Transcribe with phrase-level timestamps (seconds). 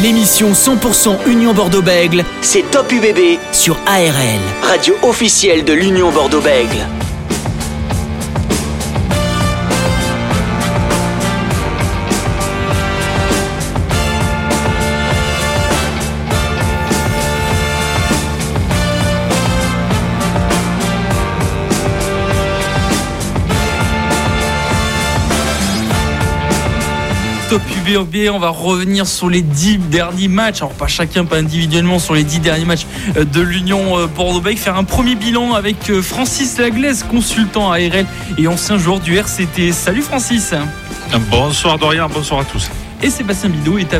[0.00, 6.86] L'émission 100% Union Bordeaux-Bègle, c'est Top UBB sur ARL, radio officielle de l'Union Bordeaux-Bègle.
[27.86, 32.14] UBB, on va revenir sur les 10 derniers matchs, alors pas chacun, pas individuellement, sur
[32.14, 36.02] les 10 derniers matchs euh, de l'Union euh, Bordeaux-Bègles, faire un premier bilan avec euh,
[36.02, 38.06] Francis Laglaise, consultant ARL
[38.38, 39.72] et ancien joueur du RCT.
[39.72, 40.54] Salut Francis
[41.30, 42.70] Bonsoir Dorian, bonsoir à tous.
[43.04, 43.92] Et Sébastien Bidot est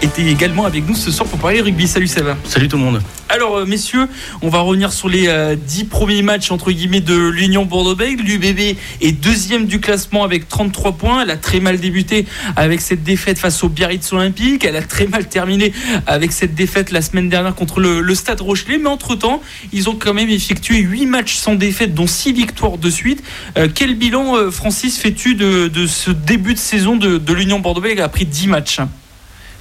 [0.00, 1.86] était également avec nous ce soir pour parler rugby.
[1.86, 2.42] Salut Sébastien.
[2.50, 3.02] Salut tout le monde.
[3.28, 4.08] Alors, euh, messieurs,
[4.40, 8.22] on va revenir sur les euh, dix premiers matchs entre guillemets de l'Union Bordeaux-Bègles.
[8.22, 11.22] L'UBB est deuxième du classement avec 33 points.
[11.22, 12.24] Elle a très mal débuté
[12.56, 14.64] avec cette défaite face au Biarritz Olympique.
[14.64, 15.74] Elle a très mal terminé
[16.06, 18.78] avec cette défaite la semaine dernière contre le, Stade Rochelet.
[18.78, 19.42] Mais entre-temps,
[19.74, 23.22] ils ont quand même effectué huit matchs sans défaite, dont six victoires de suite.
[23.58, 28.24] Euh, quel bilan, Francis, fais-tu de, ce début de saison de, de l'Union Bordeaux-Bègles après
[28.24, 28.80] 10 matchs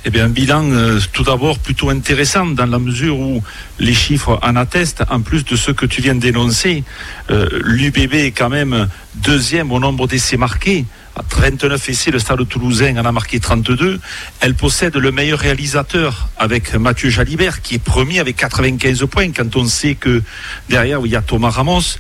[0.07, 3.41] eh bien, un bilan euh, tout d'abord plutôt intéressant dans la mesure où
[3.79, 6.83] les chiffres en attestent, en plus de ce que tu viens d'énoncer.
[7.31, 10.85] Euh, L'UBB est quand même deuxième au nombre d'essais marqués.
[11.15, 13.99] À 39 essais, le stade toulousain en a marqué 32.
[14.41, 19.55] Elle possède le meilleur réalisateur avec Mathieu Jalibert, qui est premier avec 95 points, quand
[19.55, 20.21] on sait que
[20.69, 21.97] derrière, il y a Thomas Ramos,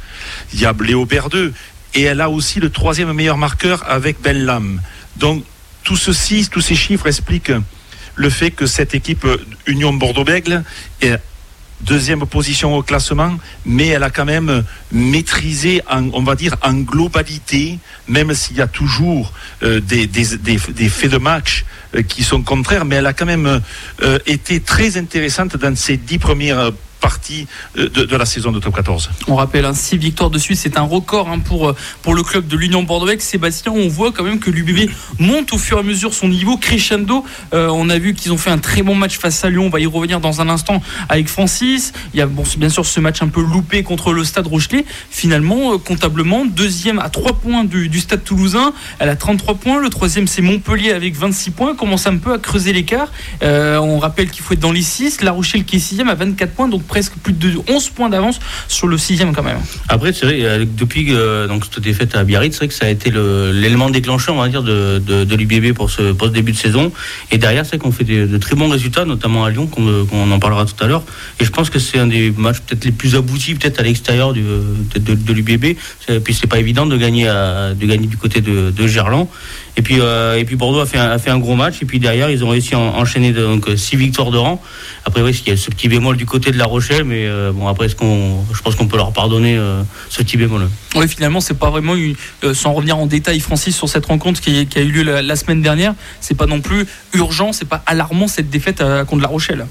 [0.53, 1.53] il y a Léo Berdeux,
[1.95, 4.79] et elle a aussi le troisième meilleur marqueur avec Ben Lam.
[5.17, 5.43] Donc,
[5.85, 7.53] tout ceci, tous ces chiffres expliquent
[8.15, 9.25] le fait que cette équipe
[9.67, 10.63] Union Bordeaux-Bègle
[11.01, 11.19] est
[11.81, 17.77] deuxième position au classement, mais elle a quand même maîtrisé, on va dire, en globalité,
[18.07, 20.07] même s'il y a toujours euh, des,
[20.89, 23.61] faits de match euh, qui sont contraires, mais elle a quand même
[24.01, 26.71] euh, été très intéressante dans ces dix premières
[27.05, 27.45] partie
[27.77, 29.11] euh, de, la saison de top 14.
[29.27, 32.23] On rappelle, hein, 6 victoires de suite, c'est un record hein, pour, euh, pour le
[32.23, 33.05] club de l'Union Bordeaux.
[33.19, 34.89] Sébastien, on voit quand même que l'UBB
[35.19, 37.23] monte au fur et à mesure son niveau crescendo.
[37.53, 39.65] Euh, on a vu qu'ils ont fait un très bon match face à Lyon.
[39.67, 41.93] On va y revenir dans un instant avec Francis.
[42.15, 44.83] Il y a bon, bien sûr ce match un peu loupé contre le Stade Rochelet.
[45.11, 48.73] Finalement, comptablement, deuxième à 3 points du, Stade Toulousain.
[48.97, 49.79] Elle a 33 points.
[49.79, 51.75] Le troisième, c'est Montpellier avec 26 points.
[51.75, 53.11] Commence un peu à creuser l'écart.
[53.43, 55.21] on rappelle qu'il faut être dans les 6.
[55.21, 56.67] La Rochelle qui est sixième à 24 points.
[56.67, 58.39] Donc presque plus de 11 points d'avance
[58.69, 59.57] sur le sixième quand même.
[59.89, 62.85] Après, c'est vrai, euh, depuis euh, donc, cette défaite à Biarritz, c'est vrai que ça
[62.85, 66.57] a été l'élément déclencheur, on va dire, de, de, l'UBB pour ce, pour début de
[66.57, 66.93] saison.
[67.31, 70.63] Et derrière, c'est qu'on fait de très bons résultats, notamment à Lyon, qu'on en parlera
[70.63, 71.03] tout à l'heure.
[71.41, 74.31] Et je pense que c'est un des matchs peut-être les plus aboutis, peut-être à l'extérieur
[74.31, 74.41] de,
[74.95, 75.77] de, l'UBB.
[76.23, 79.27] Puis c'est pas évident de gagner, de gagner du côté de, Gerland.
[79.77, 81.81] Et puis, euh, et puis Bordeaux a fait, un, gros match.
[81.81, 84.61] Et puis derrière, ils ont réussi à enchaîner donc, six victoires de rang.
[85.03, 87.51] Après, oui, il y a ce petit bémol du côté de La Rochelle, mais euh,
[87.51, 90.69] bon, après, je pense qu'on peut leur pardonner euh, ce petit bémol.
[90.95, 91.95] Oui, finalement, c'est pas vraiment,
[92.53, 95.93] sans revenir en détail, Francis, sur cette rencontre qui, a eu lieu la, semaine dernière,
[96.21, 99.65] c'est pas non plus urgent, c'est pas alarmant cette défaite contre La Rochelle.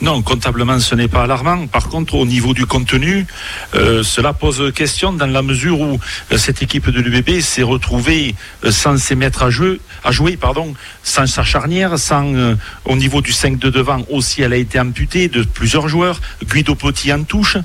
[0.00, 1.66] Non, comptablement, ce n'est pas alarmant.
[1.66, 3.26] Par contre, au niveau du contenu,
[3.74, 5.98] euh, cela pose question dans la mesure où
[6.32, 8.34] euh, cette équipe de l'UBB s'est retrouvée
[8.64, 12.32] euh, sans ses maîtres à, jeu, à jouer, pardon, sans sa charnière, sans
[12.84, 16.20] au niveau du 5 de devant aussi, elle a été amputée de plusieurs joueurs.
[16.44, 17.56] Guido Potti en touche.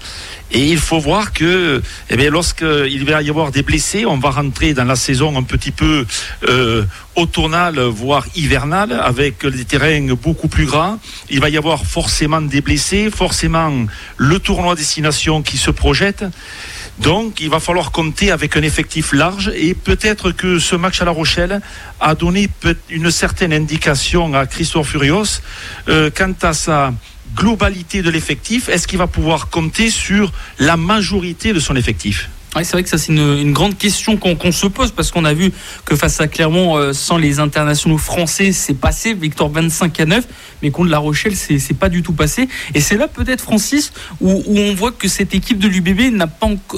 [0.53, 1.81] Et il faut voir que,
[2.11, 5.41] eh bien, lorsqu'il va y avoir des blessés, on va rentrer dans la saison un
[5.41, 6.05] petit peu
[6.47, 6.83] euh,
[7.15, 10.99] automnale, voire hivernale, avec des terrains beaucoup plus grands.
[11.31, 13.87] Il va y avoir forcément des blessés, forcément
[14.17, 16.23] le tournoi destination qui se projette.
[16.99, 21.05] Donc, il va falloir compter avec un effectif large et peut-être que ce match à
[21.05, 21.61] La Rochelle
[21.99, 22.47] a donné
[22.89, 25.41] une certaine indication à Christophe Furios
[25.89, 26.93] euh, quant à sa
[27.35, 32.29] globalité de l'effectif, est-ce qu'il va pouvoir compter sur la majorité de son effectif?
[32.61, 35.51] C'est vrai que ça c'est une, grande question qu'on se pose parce qu'on a vu
[35.85, 40.27] que face à Clermont, euh, sans les internationaux français, c'est passé, victoire 25 à 9,
[40.61, 42.47] mais contre La Rochelle, c'est pas du tout passé.
[42.73, 43.91] Et c'est là peut-être, Francis,
[44.21, 46.13] où, on voit que cette équipe de l'UBB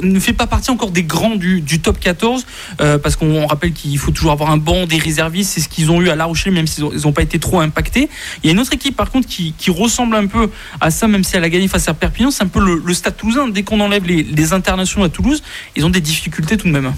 [0.03, 2.45] ne fait pas partie encore des grands du, top 14,
[2.81, 5.91] euh, parce qu'on rappelle qu'il faut toujours avoir un banc des réservistes, c'est ce qu'ils
[5.91, 8.09] ont eu à La Rochelle, même s'ils n'ont pas été trop impactés.
[8.44, 11.23] Il y a une autre équipe par contre qui, ressemble un peu à ça, même
[11.23, 13.50] si elle a gagné face à Perpignan, c'est un peu le, Stade Toulousain.
[13.50, 15.44] Dès qu'on enlève les, les internationaux à Toulouse,
[15.75, 16.94] ils ont des difficultés tout de même.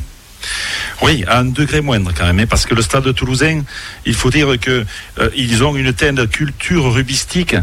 [1.02, 3.62] Oui, à un degré moindre quand même, hein, parce que le stade toulousain,
[4.06, 4.86] il faut dire que
[5.20, 7.56] euh, ils ont une telle culture rubistique,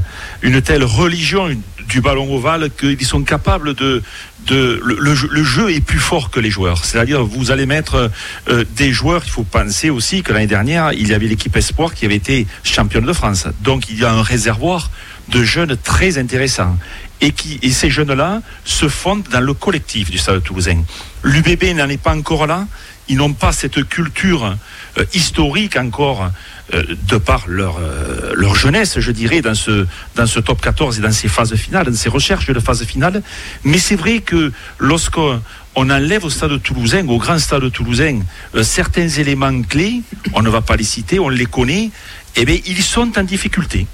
[0.43, 1.51] une telle religion
[1.89, 4.03] du ballon ovale qu'ils sont capables de,
[4.51, 6.85] le, jeu, est plus fort que les joueurs.
[6.85, 8.11] C'est-à-dire vous allez mettre
[8.49, 9.23] euh, des joueurs.
[9.27, 12.47] Il faut penser aussi que l'année dernière il y avait l'équipe espoir qui avait été
[12.62, 13.47] championne de France.
[13.62, 14.91] Donc il y a un réservoir
[15.29, 16.76] de jeunes très intéressants
[17.21, 20.82] et qui et ces jeunes-là se fondent dans le collectif du Stade Toulousain.
[21.23, 22.67] L'UBB n'en est pas encore là.
[23.09, 24.56] Ils n'ont pas cette culture
[24.99, 26.31] euh, historique encore
[26.73, 30.99] euh, de par leur, euh, leur jeunesse, je dirais, dans ce, dans ce top 14
[30.99, 33.23] et dans ces phases finales, dans ces recherches de phase finale.
[33.62, 35.41] Mais c'est vrai que lorsqu'on
[35.77, 38.20] enlève au stade toulousain, au grand stade toulousain,
[38.62, 40.00] certains éléments clés,
[40.32, 41.91] on ne va pas les citer, on les connaît,
[42.37, 43.87] eh bien, ils sont en difficulté.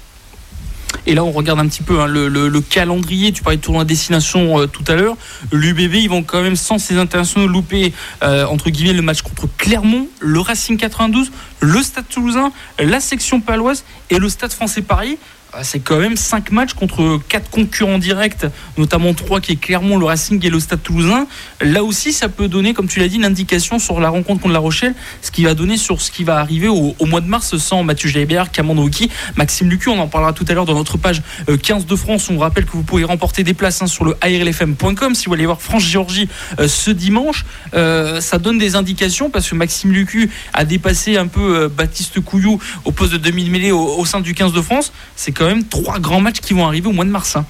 [1.05, 3.31] Et là, on regarde un petit peu hein, le, calendrier.
[3.31, 5.17] Tu parlais de tournoi destination euh, tout à l'heure.
[5.51, 7.93] L'UBB, ils vont quand même, sans ces internationaux, louper,
[8.23, 13.41] euh, entre guillemets, le match contre Clermont, le Racing 92, le Stade Toulousain, la section
[13.41, 15.17] paloise et le Stade français Paris.
[15.53, 18.45] Ah, c'est quand même 5 matchs contre 4 concurrents directs,
[18.77, 21.27] notamment 3 qui est Clermont, le Racing et le Stade Toulousain.
[21.59, 24.53] Là aussi, ça peut donner, comme tu l'as dit, une indication sur la rencontre contre
[24.53, 27.57] La Rochelle, ce qui va donner sur ce qui va arriver au, mois de mars
[27.57, 28.89] sans Mathieu Jaibert, Cameron
[29.35, 29.89] Maxime Lucu.
[29.89, 32.29] On en parlera tout à l'heure dans notre page 15 euh, de France.
[32.29, 35.45] On rappelle que vous pouvez remporter des places hein, sur le ARLFM.com si vous allez
[35.45, 37.43] voir France-Géorgie euh, ce dimanche.
[37.73, 42.57] Euh, ça donne des indications parce que Maxime Lucu a dépassé un peu Baptiste Couillou
[42.85, 44.93] au poste de demi-mêlée au, sein du 15 de France.
[45.17, 47.35] C'est quand même trois grands matchs qui vont arriver au mois de mars.
[47.35, 47.47] Hein.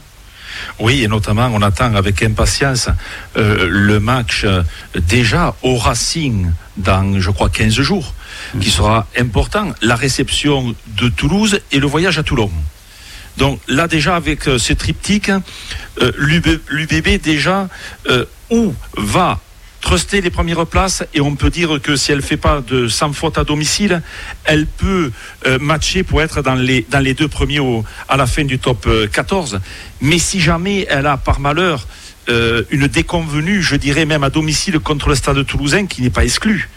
[0.80, 2.88] Oui, et notamment, on attend avec impatience
[3.36, 4.64] euh, le match euh,
[4.96, 8.14] déjà au Racing dans, je crois, 15 jours,
[8.62, 8.72] qui mm.
[8.72, 9.74] sera important.
[9.82, 12.50] La réception de Toulouse et le voyage à Toulon.
[13.36, 15.30] Donc là, déjà, avec euh, ce triptyque,
[16.18, 17.68] l'UBB, déjà,
[18.50, 19.42] où va
[19.82, 23.12] truster les premières places et on peut dire que si elle fait pas de sans
[23.12, 24.02] faute à domicile,
[24.46, 25.12] elle peut
[25.46, 28.60] euh, matcher pour être dans les, dans les deux premiers au, à la fin du
[28.60, 29.56] top 14.
[29.56, 29.60] Euh,
[30.02, 31.88] Mais si jamais elle a par malheur
[32.30, 36.24] euh, une déconvenue, je dirais même à domicile contre le stade toulousain qui n'est pas
[36.24, 36.70] exclu,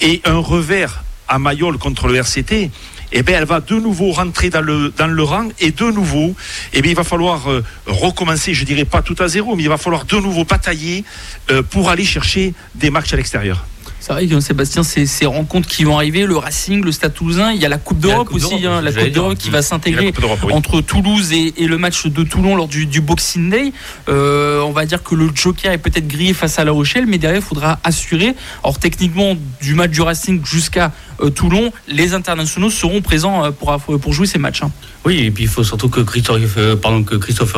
[0.00, 2.70] et un revers à Mayol contre le RCT,
[3.12, 6.34] eh bien, elle va de nouveau rentrer dans le, dans le rang et de nouveau,
[6.72, 9.68] eh bien, il va falloir euh, recommencer, je dirais pas tout à zéro, mais il
[9.68, 11.04] va falloir de nouveau batailler
[11.50, 13.64] euh, pour aller chercher des matchs à l'extérieur.
[14.02, 17.62] C'est vrai, Sébastien, ces, ces, rencontres qui vont arriver, le Racing, le Stade Toulousain, il
[17.62, 20.12] y a la Coupe d'Europe aussi, hein, la Coupe d'Europe qui va s'intégrer
[20.50, 23.72] entre Toulouse et, le match de Toulon lors du, Boxing Day.
[24.08, 27.18] Euh, on va dire que le Joker est peut-être grillé face à La Rochelle, mais
[27.18, 28.34] derrière, il faudra assurer.
[28.64, 30.90] Alors techniquement, du match du Racing jusqu'à
[31.30, 34.62] Toulon, les internationaux seront présents euh, pour, pour jouer ces matchs.
[34.62, 34.70] Hein.
[35.04, 37.56] Oui, et puis il faut surtout que Christophe, pardon, Christophe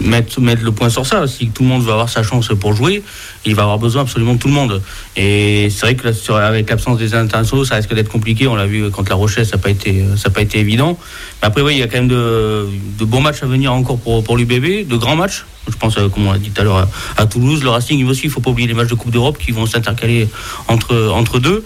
[0.00, 1.26] mette, le point sur ça.
[1.26, 3.02] Si tout le monde veut avoir sa chance pour jouer,
[3.44, 4.82] il va avoir besoin absolument de tout le monde.
[5.16, 8.46] Et c'est vrai que avec l'absence des internationaux, ça risque d'être compliqué.
[8.48, 10.98] On l'a vu quand La Rochelle, ça n'a pas été, évident.
[11.40, 12.68] Mais après, oui, il y a quand même de,
[13.00, 15.44] bons matchs à venir encore pour, l'UBB, de grands matchs.
[15.70, 18.22] Je pense, euh, comme on l'a dit tout à l'heure, à, Toulouse, le Racing aussi.
[18.24, 20.28] Il ne faut pas oublier les matchs de Coupe d'Europe qui vont s'intercaler
[20.66, 21.64] entre, deux.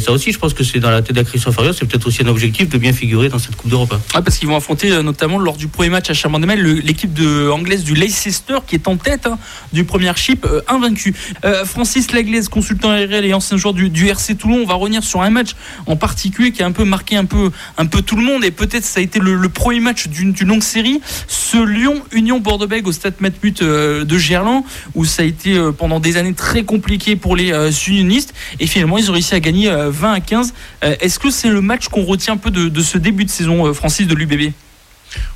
[0.00, 2.28] Ça aussi, je pense que c'est dans la tête de Farios, c'est peut-être aussi un
[2.28, 3.94] objectif de bien figurer dans cette Coupe d'Europe.
[4.12, 7.18] parce qu'ils vont affronter euh, notamment lors du premier match à Chamandes l'équipe
[7.50, 9.38] anglaise du Leicester qui est en tête hein,
[9.72, 11.14] du premier chip euh, invaincu.
[11.44, 15.22] Euh, Francis Laglaise, consultant RL et ancien joueur du, RC Toulon, on va revenir sur
[15.22, 15.50] un match
[15.86, 18.50] en particulier qui a un peu marqué un peu, un peu tout le monde et
[18.50, 23.14] peut-être ça a été le, premier match d'une longue série, ce Lyon-Union Bordeaux-Bègles au stade
[23.20, 24.64] Matmut de Gerland
[24.94, 27.52] où ça a été pendant des années très compliqué pour les
[27.86, 30.54] unionistes et finalement ils ont réussi à gagner 20 euh, à 15.
[30.84, 33.66] Euh, est-ce que c'est le match qu'on retient un peu de, ce début de saison,
[33.66, 34.52] euh, Francis, de l'UBB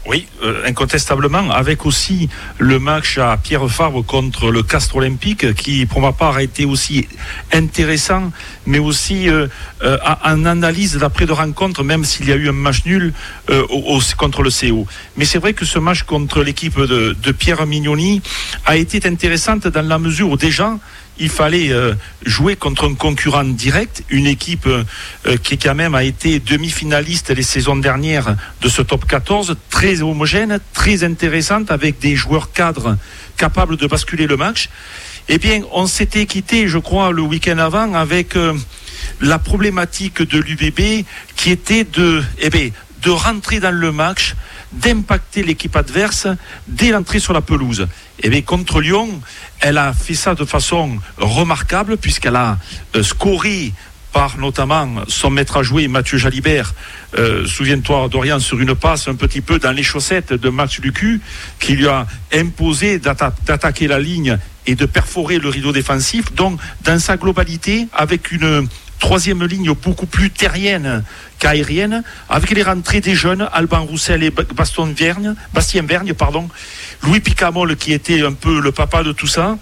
[0.06, 0.26] oui,
[0.64, 6.12] incontestablement, avec aussi le match à Pierre Fabre contre le Castre Olympique, qui pour ma
[6.12, 7.06] part a été aussi
[7.52, 8.32] intéressant,
[8.64, 9.28] mais aussi
[9.82, 13.12] en analyse d'après de rencontre, même s'il y a eu un match nul
[14.16, 14.86] contre le CO.
[15.18, 18.22] Mais c'est vrai que ce match contre l'équipe de, de, Pierre Mignoni
[18.64, 20.78] a été intéressante dans la mesure où déjà
[21.18, 21.94] il fallait euh,
[22.24, 24.84] jouer contre un concurrent direct, une équipe euh,
[25.42, 30.60] qui quand même a été demi-finaliste les saisons dernières de ce top 14, très homogène,
[30.72, 32.96] très intéressante, avec des joueurs cadres
[33.36, 34.68] capables de basculer le match.
[35.28, 38.54] Eh bien, on s'était quitté, je crois, le week-end avant avec euh,
[39.20, 41.04] la problématique de l'UBB
[41.36, 42.70] qui était de, eh bien,
[43.02, 44.34] de rentrer dans le match
[44.72, 46.28] d'impacter l'équipe adverse
[46.66, 47.86] dès l'entrée sur la pelouse.
[48.18, 49.20] Et eh bien contre Lyon,
[49.60, 52.58] elle a fait ça de façon remarquable puisqu'elle a
[52.94, 53.72] euh, scoré
[54.16, 56.72] par notamment son maître à jouer Mathieu Jalibert,
[57.18, 61.20] euh, souviens-toi Dorian, sur une passe un petit peu dans les chaussettes de Max Lucu,
[61.60, 66.32] qui lui a imposé d'attaquer la ligne et de perforer le rideau défensif.
[66.32, 68.66] Donc, dans sa globalité, avec une
[68.98, 71.04] troisième ligne beaucoup plus terrienne
[71.38, 76.48] qu'aérienne, avec les rentrées des jeunes, Alban Roussel et Baston Vergne, Bastien Vergne, pardon,
[77.02, 79.58] Louis Picamol qui était un peu le papa de tout ça.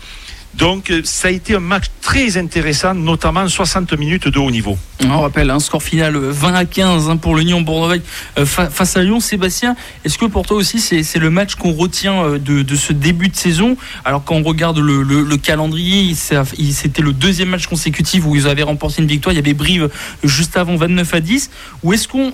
[0.59, 4.79] Donc euh, ça a été un match très intéressant, notamment 60 minutes de haut niveau.
[5.03, 8.01] On rappelle un score final 20 à 15 hein, pour l'Union Bordeaux
[8.39, 9.19] euh, face à Lyon.
[9.19, 13.29] Sébastien, est-ce que pour toi aussi c'est le match qu'on retient euh, de, ce début
[13.29, 13.77] de saison?
[14.05, 19.03] Alors quand on regarde le, calendrier, c'était le deuxième match consécutif où ils avaient remporté
[19.03, 19.33] une victoire.
[19.33, 19.91] Il y avait Brive
[20.23, 21.51] juste avant 29 à 10.
[21.83, 22.33] Ou est-ce qu'on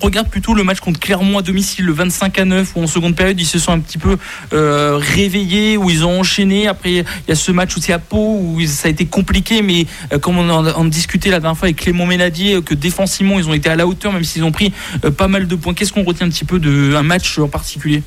[0.00, 3.16] regarde plutôt le match contre Clermont à domicile le 25 à 9 où en seconde
[3.16, 4.18] période ils se sont un petit peu
[4.52, 6.68] réveillés, où ils ont enchaîné.
[6.68, 9.86] Après il y a ce match aussi à Pau où ça a été compliqué, mais
[10.12, 13.48] euh, comme on en, discutait la dernière fois avec Clément Ménadier, euh, que défensivement ils
[13.48, 14.72] ont été à la hauteur, même s'ils ont pris
[15.04, 15.72] euh, pas mal de points.
[15.72, 18.02] Qu'est-ce qu'on retient un petit peu d'un match en particulier?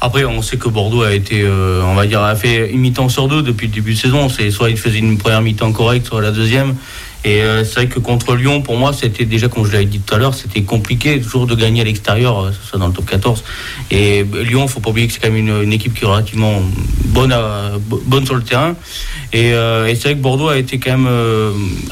[0.00, 3.28] Après, on sait que Bordeaux a été, on va dire, a fait une mi-temps sur
[3.28, 4.28] deux depuis le début de saison.
[4.28, 6.74] C'est soit il faisait une première mi-temps correcte, soit la deuxième.
[7.24, 10.00] Et euh, c'est vrai que contre Lyon, pour moi, c'était déjà, comme je l'avais dit
[10.00, 13.06] tout à l'heure, c'était compliqué toujours de gagner à l'extérieur, euh, soit dans le top
[13.06, 13.44] 14.
[13.90, 16.60] Et Lyon, faut pas oublier que c'est quand même une, équipe qui est relativement
[17.06, 17.34] bonne,
[18.06, 18.74] bonne sur le terrain.
[19.32, 21.08] Et, euh, c'est vrai que Bordeaux a été quand même,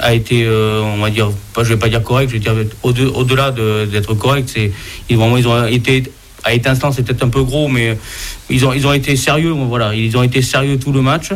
[0.00, 3.52] a été, on va dire, pas, je vais pas dire correct, je vais dire au-delà
[3.52, 4.72] d'être correct, c'est
[5.14, 6.04] vraiment, ils ont été
[6.44, 7.96] à instant, c'est peut-être un peu gros, mais
[8.48, 9.50] ils ont, ils ont été sérieux.
[9.50, 11.32] Voilà, ils ont été sérieux tout le match.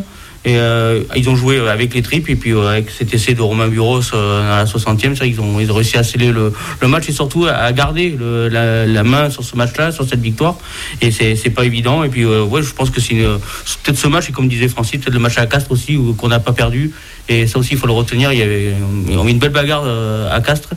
[0.46, 3.40] Et euh, ils ont joué avec les tripes et puis euh, avec cet essai de
[3.40, 6.52] Romain Buros euh, à la 60e, ils ont, ils ont réussi à sceller le,
[6.86, 10.58] match et surtout à garder la, main sur ce match-là, sur cette victoire.
[11.00, 12.04] Et c'est pas évident.
[12.04, 15.14] Et puis ouais, je pense que c'est peut-être ce match, et comme disait Francis, peut-être
[15.14, 16.92] le match à Castres aussi qu'on n'a pas perdu.
[17.28, 18.32] Et ça aussi, il faut le retenir.
[18.32, 18.74] Il y avait
[19.08, 19.84] une belle bagarre
[20.30, 20.70] à Castres.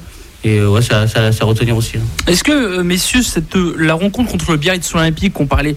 [0.44, 1.98] Et euh, ouais, ça, ça, ça retenir aussi.
[1.98, 2.02] Hein.
[2.28, 5.76] Est-ce que, euh, messieurs, cette, euh, la rencontre contre le Biarritz Olympique, on parlait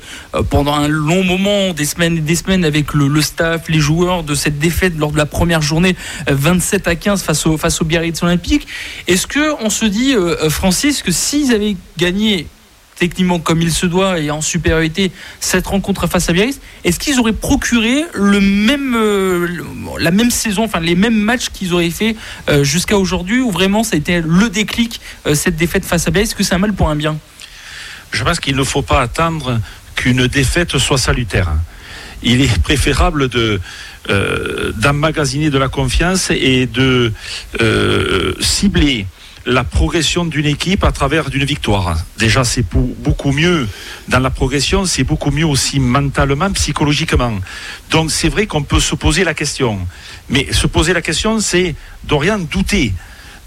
[0.51, 4.35] pendant un long moment, des semaines et des semaines avec le, staff, les joueurs, de
[4.35, 5.97] cette défaite lors de la première journée
[6.29, 8.67] 27 à 15 face au, face au Biarritz Olympique,
[9.09, 10.15] est-ce qu'on se dit,
[10.49, 12.47] Francis, que s'ils avaient gagné
[13.01, 17.19] techniquement comme il se doit et en supériorité cette rencontre face à Biarritz, est-ce qu'ils
[17.19, 19.49] auraient procuré le même, euh,
[19.99, 22.15] la même saison, enfin les mêmes matchs qu'ils auraient fait
[22.51, 26.11] euh, jusqu'à aujourd'hui ou vraiment ça a été le déclic euh, cette défaite face à
[26.11, 26.31] Biarritz?
[26.31, 27.17] Est-ce que c'est un mal pour un bien?
[28.13, 29.59] Je pense qu'il ne faut pas attendre
[29.95, 31.49] qu'une défaite soit salutaire.
[32.23, 33.61] Il est préférable de
[34.83, 37.13] d'emmagasiner de la confiance et de
[38.41, 39.07] cibler
[39.47, 41.97] la progression d'une équipe à travers d'une victoire.
[42.19, 43.67] Déjà, c'est beaucoup mieux
[44.09, 47.39] dans la progression, c'est beaucoup mieux aussi mentalement, psychologiquement.
[47.91, 49.87] Donc, c'est vrai qu'on peut se poser la question.
[50.29, 52.93] Mais se poser la question, c'est de rien douter.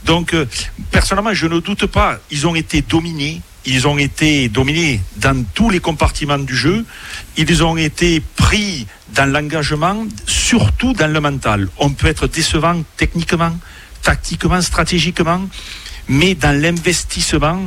[0.05, 0.45] Donc, euh,
[0.91, 2.19] personnellement, je ne doute pas.
[2.31, 3.41] Ils ont été dominés.
[3.65, 6.85] Ils ont été dominés dans tous les compartiments du jeu.
[7.37, 11.69] Ils ont été pris dans l'engagement, surtout dans le mental.
[11.77, 13.57] On peut être décevant techniquement,
[14.01, 15.47] tactiquement, stratégiquement
[16.07, 17.59] mais dans l'investissement,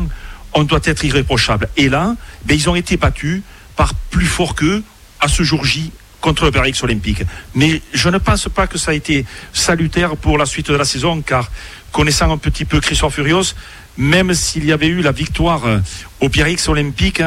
[0.55, 1.69] on doit être irréprochable.
[1.77, 3.43] Et là, ben, ils ont été battus
[3.77, 4.83] par plus fort qu'eux
[5.21, 5.91] à ce jour J
[6.21, 7.23] contre le Paris Olympique.
[7.55, 10.85] Mais je ne pense pas que ça a été salutaire pour la suite de la
[10.85, 11.51] saison, car
[11.93, 13.55] connaissant un petit peu Christophe Furios,
[13.97, 15.79] même s'il y avait eu la victoire euh,
[16.21, 17.23] au Pierrix Olympique,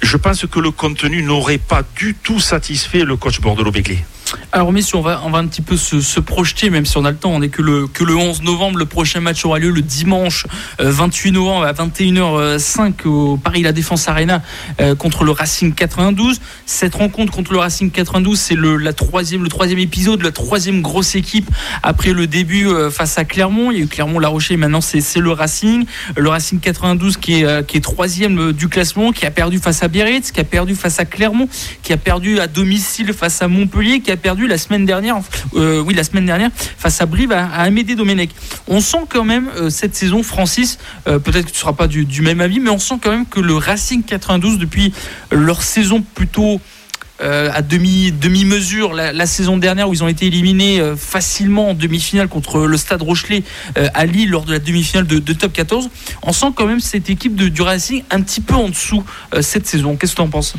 [0.00, 3.98] je pense que le contenu n'aurait pas du tout satisfait le coach Bordelot-Béglé.
[4.52, 7.10] Alors messieurs, on va, on va un petit peu se, projeter, même si on a
[7.10, 9.70] le temps, on n'est que le, que le 11 novembre, le prochain match aura lieu
[9.70, 10.46] le dimanche
[10.78, 14.42] 28 euh, novembre à 21h05 au Paris La Défense Arena
[14.80, 16.40] euh, contre le Racing 92.
[16.66, 21.14] Cette rencontre contre le Racing 92, c'est le, troisième, le troisième épisode, la troisième grosse
[21.14, 21.50] équipe
[21.82, 23.70] après le début euh, face à Clermont.
[23.70, 25.86] Il y a eu Clermont-La Rochelle, maintenant c'est le Racing.
[26.16, 29.88] Le Racing 92 qui est, qui est troisième du classement, qui a perdu face à
[29.88, 31.48] Biarritz, qui a perdu face à Clermont,
[31.82, 35.18] qui a perdu à domicile face à Montpellier, qui a perdu la semaine dernière,
[35.54, 38.30] euh, oui la semaine dernière face à Brive à, Amédée Domenech.
[38.68, 41.88] On sent quand même euh, cette saison, Francis, euh, peut-être que tu ne seras pas
[41.88, 44.94] du, même avis, mais on sent quand même que le Racing 92 depuis
[45.30, 46.60] leur saison plutôt
[47.20, 52.26] à demi, demi mesure la, saison dernière où ils ont été éliminés facilement en demi-finale
[52.26, 53.44] contre le Stade Rochelet
[53.76, 55.88] à Lille lors de la demi-finale de, Top 14.
[56.24, 59.04] On sent quand même cette équipe de, du Racing un petit peu en dessous
[59.40, 59.94] cette saison.
[59.94, 60.54] Qu'est-ce que tu en penses?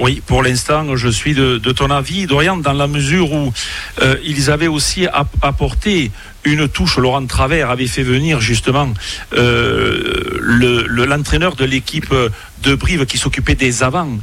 [0.00, 3.52] Oui, pour l'instant, je suis de, ton avis, Dorian, dans la mesure où
[4.00, 5.06] euh, ils avaient aussi
[5.42, 6.10] apporté
[6.44, 6.96] une touche.
[6.96, 8.94] Laurent Travers avait fait venir justement
[9.34, 12.14] euh, l'entraîneur de l'équipe
[12.62, 14.18] de Brive qui s'occupait des avants.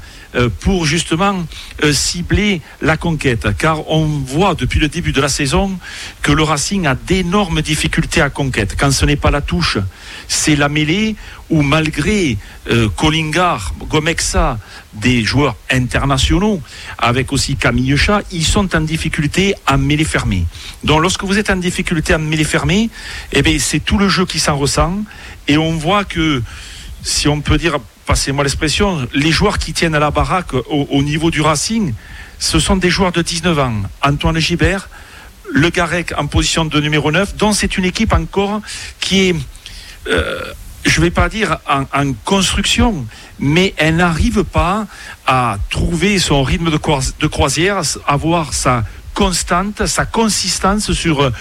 [0.60, 1.46] pour justement
[1.92, 3.48] cibler la conquête.
[3.58, 5.80] Car on voit depuis le début de la saison
[6.22, 8.76] que le Racing a d'énormes difficultés à conquête.
[8.78, 9.78] Quand ce n'est pas la touche,
[10.28, 11.16] c'est la mêlée
[11.50, 12.38] où malgré
[12.70, 12.90] euh,
[13.90, 14.58] Gomexa,
[14.94, 16.62] des joueurs internationaux,
[16.98, 20.46] avec aussi Camille Chat, ils sont en difficulté à mêler fermée.
[20.84, 22.90] Donc lorsque vous êtes en difficulté à mêler fermée,
[23.32, 25.04] eh bien, c'est tout le jeu qui s'en ressent.
[25.48, 26.42] Et on voit que,
[27.04, 31.32] si on peut dire, passez-moi l'expression, les joueurs qui tiennent à la baraque au, niveau
[31.32, 31.94] du Racing,
[32.40, 33.74] ce sont des joueurs de 19 ans.
[34.02, 34.90] Antoine Gibert,
[35.52, 38.62] le Garec en position de numéro 9, dont c'est une équipe encore
[39.00, 39.36] qui est...
[40.08, 40.54] Euh,
[40.86, 43.06] je ne vais pas dire en, construction,
[43.40, 44.88] mais elle n'arrive pas
[45.26, 46.80] à trouver son rythme de,
[47.20, 48.84] de croisière, avoir sa
[49.14, 51.32] constante, sa consistance sur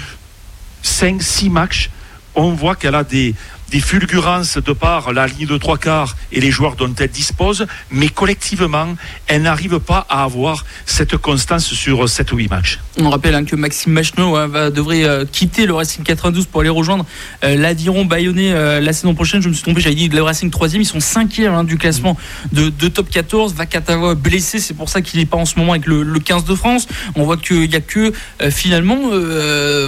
[0.82, 1.90] 5-6 matchs.
[2.34, 3.34] On voit qu'elle a des,
[3.70, 7.66] des fulgurances de par la ligne de trois quarts et les joueurs dont elle dispose,
[7.90, 8.94] mais collectivement,
[9.26, 12.78] elle n'arrive pas à avoir cette constance sur 7 ou 8 matchs.
[12.98, 16.70] On rappelle hein, que Maxime Macheneau hein, devrait euh, quitter le Racing 92 pour aller
[16.70, 17.04] rejoindre
[17.44, 19.42] euh, l'Aviron Bayonnais euh, la saison prochaine.
[19.42, 22.16] Je me suis trompé, j'avais dit le Racing 3 ils sont 5 hein, du classement
[22.52, 23.54] de, top 14.
[23.54, 26.54] Vakatava blessé, c'est pour ça qu'il n'est pas en ce moment avec le, 15 de
[26.54, 26.86] France.
[27.14, 28.12] On voit qu'il n'y a que
[28.50, 29.10] finalement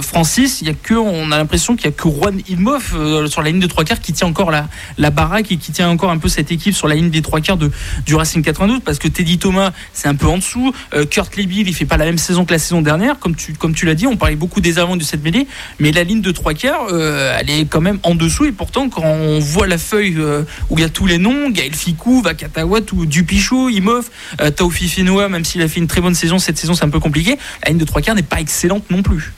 [0.01, 3.59] Francis, y a on a l'impression qu'il n'y a que Juan Ilmov sur la ligne
[3.59, 6.51] de trois quarts qui tient encore la, baraque et qui tient encore un peu cette
[6.51, 7.71] équipe sur la ligne des trois quarts de,
[8.05, 11.67] du Racing 92 parce que Teddy Thomas c'est un peu en dessous euh, Kurt Lebil
[11.67, 13.95] il fait pas la même saison que la saison dernière comme tu, comme tu l'as
[13.95, 15.47] dit on parlait beaucoup des avants de cette mêlée
[15.79, 18.89] mais la ligne de trois quarts euh, elle est quand même en dessous et pourtant
[18.89, 22.21] quand on voit la feuille euh, où il y a tous les noms Gaël Ficou,
[22.21, 24.09] Vakatawa, ou Dupichou, Imov,
[24.55, 26.99] Taufi Fenoa même s'il a fait une très bonne saison cette saison c'est un peu
[26.99, 29.33] compliqué la ligne de trois quarts n'est pas excellente non plus.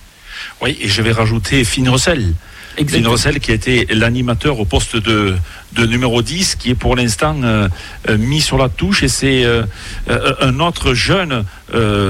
[0.61, 2.33] Oui et je vais rajouter Finn Rossel
[2.77, 3.11] Exactement.
[3.11, 5.35] Russell qui a été l'animateur au poste de,
[5.73, 7.67] de, numéro 10 qui est pour l'instant euh,
[8.09, 9.63] euh, mis sur la touche et c'est euh,
[10.39, 11.45] un autre jeune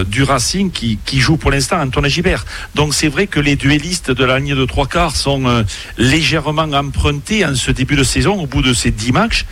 [0.07, 2.45] du Racing qui, qui, joue pour l'instant Antoine Gibert.
[2.73, 5.63] Donc c'est vrai que les duellistes de la ligne de trois quarts sont
[5.99, 9.45] légèrement empruntés en ce début de saison au bout de ces 10 matchs.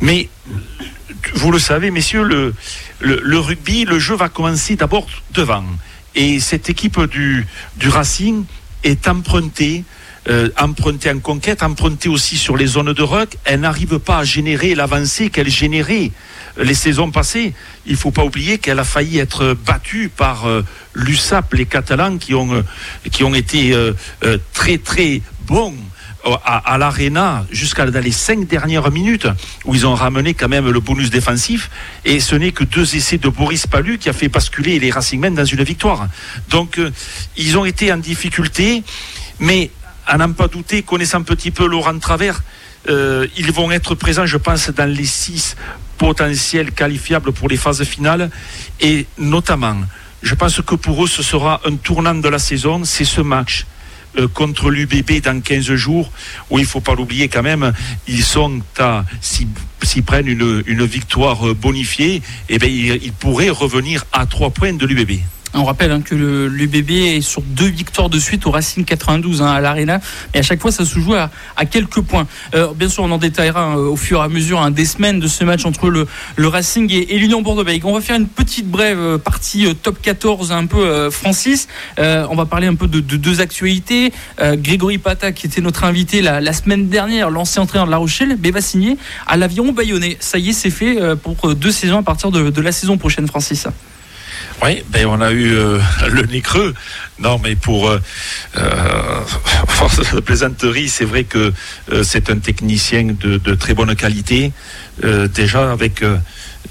[0.00, 0.28] Mais
[1.34, 2.54] vous le savez messieurs, le,
[3.00, 5.64] le, le rugby, le jeu va commencer d'abord devant.
[6.14, 7.44] Et cette équipe du,
[7.76, 8.44] du Racing
[8.84, 9.84] est empruntée
[10.26, 14.24] euh, empruntée en conquête, empruntée aussi sur les zones de ruck, elle n'arrive pas à
[14.24, 16.12] générer l'avancée qu'elle générait
[16.56, 17.52] les saisons passées.
[17.84, 20.64] Il ne faut pas oublier qu'elle a failli être battue par euh,
[20.94, 22.62] l'USAP, les Catalans, qui ont, euh,
[23.12, 23.76] qui ont été
[24.54, 25.74] très très bons
[26.24, 29.28] à, à l'Arena jusqu'à dans les cinq dernières minutes
[29.66, 31.68] où ils ont ramené quand même le bonus défensif
[32.06, 35.34] et ce n'est que deux essais de Boris Palu qui a fait basculer les Racingmen
[35.34, 36.08] dans une victoire.
[36.48, 36.80] Donc
[37.36, 38.82] ils ont été en difficulté
[39.38, 39.70] mais
[40.06, 42.42] à n'en pas douter, connaissant un petit peu Laurent Travers,
[42.88, 45.56] euh, ils vont être présents, je pense, dans les six
[45.96, 48.30] potentiels qualifiables pour les phases finales.
[48.80, 49.76] Et notamment,
[50.22, 53.66] je pense que pour eux, ce sera un tournant de la saison, c'est ce match.
[54.16, 56.12] Euh, contre l'UBB dans 15 jours,
[56.48, 57.72] où il ne faut pas l'oublier quand même,
[58.06, 64.50] ils sont à, s'ils prennent une, victoire bonifiée, eh bien, ils pourraient revenir à trois
[64.50, 65.18] points de l'UBB.
[65.56, 69.46] On rappelle hein, que l'UBB est sur deux victoires de suite au Racing 92 hein,
[69.46, 70.00] à l'Arena.
[70.34, 71.30] Et à chaque fois, ça se joue à,
[71.66, 72.26] quelques points.
[72.56, 75.28] Euh, bien sûr, on en détaillera hein, au fur et à mesure des semaines de
[75.28, 77.86] ce match entre le, Racing et, l'Union Bordeaux-Bègles.
[77.86, 81.68] On va faire une petite brève euh, partie euh, top 14, un peu Francis.
[81.98, 84.12] on va parler un peu de, deux actualités.
[84.40, 88.50] Grégory Pata, qui était notre invité la, semaine dernière, l'ancien entraîneur de La Rochelle, mais
[88.50, 90.16] va signer à l'aviron bayonnais.
[90.20, 93.66] Ça y est, c'est fait pour deux saisons à partir de la saison prochaine, Francis.
[94.62, 95.78] Oui, ben on a eu euh,
[96.10, 96.74] le nez creux.
[97.18, 98.00] Non, mais pour euh,
[98.56, 99.20] euh
[99.68, 101.52] force de plaisanterie, c'est vrai que
[101.92, 104.52] euh, c'est un technicien de, de, très bonne qualité,
[105.02, 106.02] déjà avec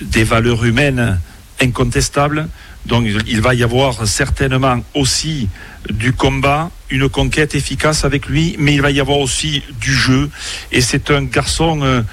[0.02, 1.20] des valeurs humaines
[1.62, 2.48] incontestables.
[2.86, 5.50] Donc il va y avoir certainement aussi
[5.90, 10.30] du combat, une conquête efficace avec lui, mais il va y avoir aussi du jeu.
[10.72, 12.04] Et c'est un garçon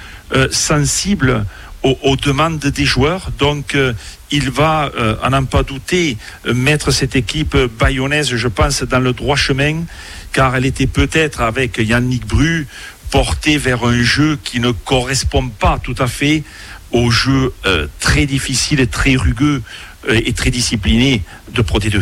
[0.51, 1.45] sensible
[1.83, 3.31] aux, demandes des joueurs.
[3.39, 3.93] Donc, euh,
[4.29, 9.13] il va, euh, à n'en pas douter, mettre cette équipe bayonnaise, je pense, dans le
[9.13, 9.83] droit chemin,
[10.31, 12.67] car elle était peut-être avec Yannick Bru
[13.09, 16.43] portée vers un jeu qui ne correspond pas tout à fait
[16.91, 19.61] au jeu euh, très difficile et très rugueux
[20.07, 21.21] et très discipliné
[21.53, 22.01] de Pro D2.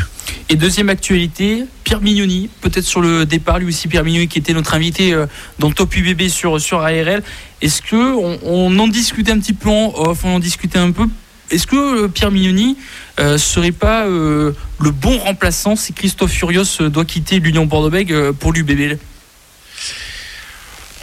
[0.49, 4.53] Et deuxième actualité, Pierre Mignoni, peut-être sur le départ, lui aussi Pierre Mignoni qui était
[4.53, 5.27] notre invité euh,
[5.59, 7.23] dans Top UBB sur, sur ARL.
[7.61, 11.05] Est-ce que on, en discutait un petit peu en off, on en discutait un peu?
[11.51, 12.77] Est-ce que euh, Pierre Mignoni
[13.19, 14.55] euh, serait pas le
[14.91, 18.97] bon remplaçant si Christophe Furios doit quitter l'Union Bordeaux-Bègles pour l'UBB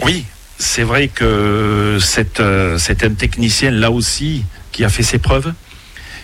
[0.02, 0.24] Oui,
[0.58, 5.52] c'est vrai que c'est un technicien là aussi qui a fait ses preuves.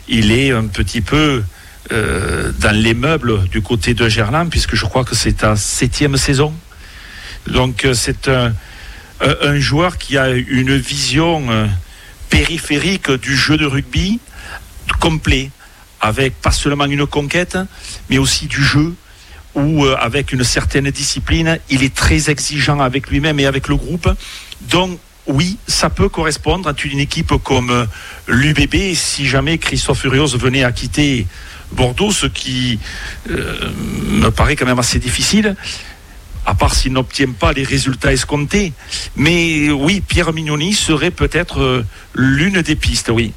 [0.09, 1.43] Il est un petit peu
[1.91, 6.17] euh, dans les meubles du côté de Gerland, puisque je crois que c'est sa septième
[6.17, 6.55] saison.
[7.49, 8.55] Donc euh, c'est un,
[9.21, 11.67] un, joueur qui a une vision euh,
[12.31, 14.21] périphérique du jeu de rugby
[15.01, 15.51] complet,
[16.01, 17.59] avec pas seulement une conquête,
[18.11, 18.95] mais aussi du jeu,
[19.55, 24.09] où avec une certaine discipline, il est très exigeant avec lui-même et avec le groupe.
[24.63, 27.87] Donc oui, ça peut correspondre à une équipe comme
[28.27, 31.27] l'UBB si jamais Christophe Furios venait à quitter
[31.73, 32.79] Bordeaux, ce qui
[33.31, 33.71] euh,
[34.09, 35.57] me paraît quand même assez difficile,
[36.45, 38.73] à part s'il n'obtient pas les résultats escomptés.
[39.17, 43.33] Mais oui, Pierre Mignoni serait peut-être euh, l'une des pistes, oui.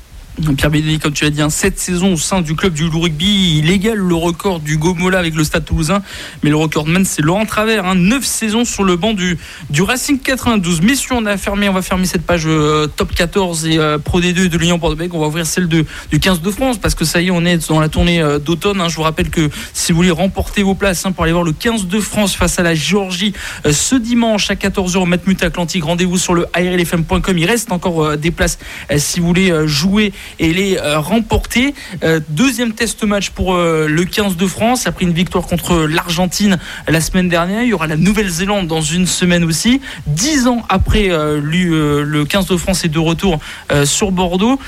[0.57, 3.59] Pierre Bédény, comme tu l'as dit, un 7 saisons au sein du club du Rugby.
[3.59, 6.01] Il égale le record du Gomola avec le Stade Toulousain.
[6.43, 7.85] Mais le recordman, c'est Laurent Travers.
[7.85, 7.95] Hein.
[7.95, 9.37] 9 saisons sur le banc du,
[9.79, 10.81] Racing 92.
[10.81, 14.19] Messieurs, on a fermé, on va fermer cette page euh, top 14 et euh, Pro
[14.19, 15.85] D2 de l'Union bordeaux On va ouvrir celle du
[16.19, 18.81] 15 de France parce que ça y est, on est dans la tournée euh, d'automne.
[18.81, 18.89] Hein.
[18.89, 21.53] Je vous rappelle que si vous voulez remporter vos places hein, pour aller voir le
[21.53, 23.33] 15 de France face à la Géorgie
[23.69, 27.37] ce dimanche à 14h au Matmut Atlantique, rendez-vous sur le ARLFM.com.
[27.37, 28.59] Il reste encore des places
[28.97, 31.73] si vous voulez jouer et les euh, remporter.
[32.03, 36.57] Euh, deuxième test match pour euh, le 15 de France après une victoire contre l'Argentine
[36.87, 37.63] la semaine dernière.
[37.63, 39.81] Il y aura la Nouvelle-Zélande dans une semaine aussi.
[40.07, 43.39] Dix ans après le 15 de France est de retour
[43.83, 44.59] sur Bordeaux.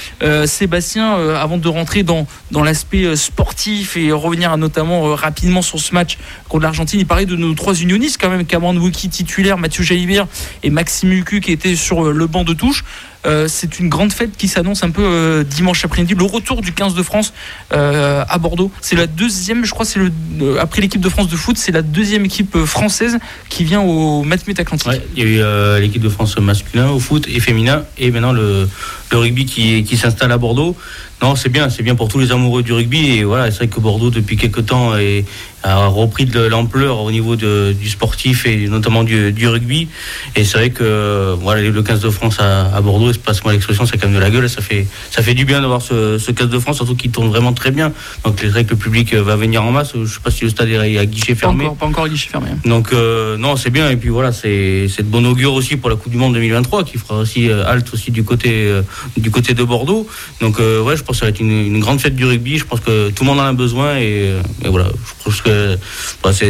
[0.46, 6.18] Sébastien, avant de rentrer dans, l'aspect sportif et revenir notamment rapidement sur ce match
[6.50, 10.28] contre l'Argentine, il parlait de nos trois unionistes quand même, Cameron Wookie titulaire, Mathieu Jalibert
[10.64, 12.84] et Maxime Hucu qui étaient sur le banc de touche.
[13.26, 16.14] Euh, c'est une grande fête qui s'annonce un peu euh, dimanche après-midi.
[16.14, 17.34] Le retour du 15 de France
[17.74, 18.72] euh, à Bordeaux.
[18.82, 20.12] C'est la deuxième, je crois, c'est le
[20.60, 23.18] après l'équipe de France de foot, c'est la deuxième équipe française
[23.50, 25.02] qui vient au Matmut Atlantique.
[25.16, 28.70] il y a eu l'équipe de France masculin au foot et féminin, et maintenant le,
[29.12, 30.76] rugby qui, qui s'installe à Bordeaux.
[31.22, 33.18] Non, c'est bien, c'est bien pour tous les amoureux du rugby.
[33.18, 35.26] Et voilà, c'est vrai que Bordeaux, depuis quelques temps, est,
[35.64, 39.88] a repris de l'ampleur au niveau de, du sportif et notamment du, du rugby.
[40.36, 43.98] Et c'est vrai que voilà, le 15 de France à, à Bordeaux, passe-moi l'expression, ça
[43.98, 44.48] calme de la gueule.
[44.48, 47.30] Ça fait, ça fait du bien d'avoir ce, ce 15 de France, surtout qu'il tourne
[47.30, 47.92] vraiment très bien.
[48.24, 49.94] Donc c'est vrai que le public va venir en masse.
[49.96, 51.66] Je ne sais pas si le stade est à guichet fermé.
[51.66, 52.50] Pas encore, pas encore à guichet fermé.
[52.66, 53.90] Donc euh, non, c'est bien.
[53.90, 56.98] Et puis voilà, c'est de bon augure aussi pour la Coupe du Monde 2023 qui
[57.00, 58.84] fera aussi euh, halte aussi du côté, euh,
[59.18, 60.08] du côté de Bordeaux.
[60.42, 62.58] Donc ouais, je pense que ça va être une, grande fête du rugby.
[62.58, 64.34] Je pense que tout le monde en a besoin et,
[64.66, 65.78] voilà, je pense que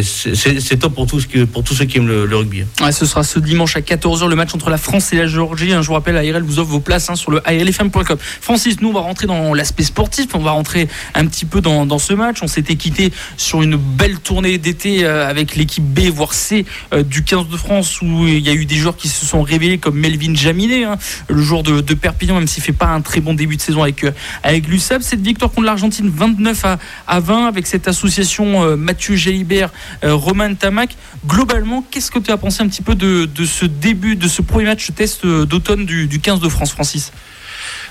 [0.03, 2.63] c'est top pour tous, ceux qui aiment le, rugby.
[2.91, 5.69] ce sera ce dimanche à 14h le match entre la France et la Géorgie.
[5.69, 8.17] Je vous rappelle, ARL vous offre vos places hein, sur le ARLFM.com.
[8.41, 11.99] Francis, nous on va rentrer dans l'aspect sportif, on va rentrer un petit peu dans,
[11.99, 12.37] ce match.
[12.41, 17.03] On s'était quitté sur une belle tournée d'été euh, avec l'équipe B voire C euh,
[17.03, 19.77] du 15 de France où il y a eu des joueurs qui se sont révélés
[19.77, 20.97] comme Melvin Jaminet, hein,
[21.29, 24.03] le joueur de, Perpignan, même s'il fait pas un très bon début de saison avec,
[24.03, 24.11] euh,
[24.47, 26.65] avec cette victoire contre l'Argentine 29
[27.07, 29.71] à, 20 avec cette association euh, Mathieu Jalibert,
[30.05, 30.95] euh, Roman Tamac.
[31.27, 34.65] Globalement, qu'est-ce que tu as pensé un petit peu de, ce début, de ce premier
[34.65, 37.11] match test euh, d'automne du, 15 de France, Francis?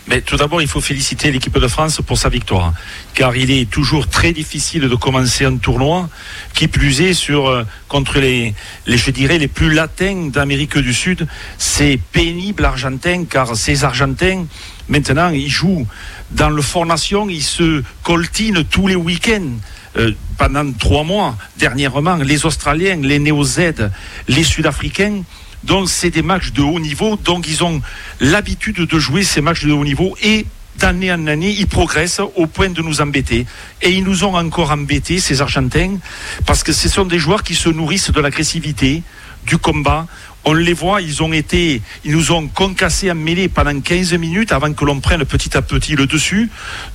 [0.08, 2.72] Mais tout d'abord, il faut féliciter l'équipe de France pour sa victoire,
[3.12, 6.08] car il est toujours très difficile de commencer un tournoi,
[6.54, 8.54] qui plus est sur contre les,
[8.86, 11.26] les, je dirais, les plus latins d'Amérique du Sud.
[11.58, 14.46] C'est pénible argentin, car ces Argentins
[14.88, 15.86] maintenant, ils jouent
[16.30, 19.52] dans le Fort Nation, ils se coltinent tous les week-ends.
[19.96, 23.90] Euh, pendant trois mois, dernièrement, les Australiens, les Néo-Z,
[24.28, 25.22] les Sud-Africains.
[25.64, 27.16] Donc, c'est des matchs de haut niveau.
[27.16, 27.80] Donc, ils ont
[28.20, 30.44] l'habitude de jouer ces matchs de haut niveau et
[30.78, 33.46] d'année en année, ils progressent au point de nous embêter.
[33.80, 35.96] Et ils nous ont encore embêtés, ces Argentins,
[36.44, 39.02] parce que ce sont des joueurs qui se nourrissent de l'agressivité,
[39.46, 40.06] du combat
[40.46, 44.52] on les voit, ils ont été, ils nous ont concassé en mêlée pendant 15 minutes
[44.52, 46.48] avant que l'on prenne petit à petit le dessus.